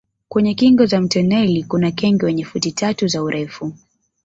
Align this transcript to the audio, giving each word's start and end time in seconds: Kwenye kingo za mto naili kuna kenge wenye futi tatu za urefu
Kwenye 0.29 0.53
kingo 0.53 0.85
za 0.85 1.01
mto 1.01 1.21
naili 1.21 1.63
kuna 1.63 1.91
kenge 1.91 2.25
wenye 2.25 2.45
futi 2.45 2.71
tatu 2.71 3.07
za 3.07 3.23
urefu 3.23 3.73